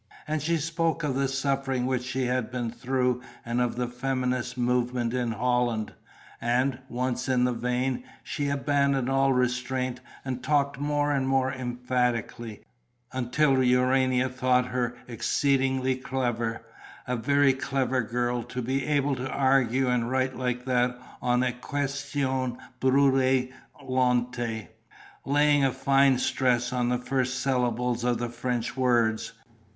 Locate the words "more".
10.79-11.11, 11.27-11.53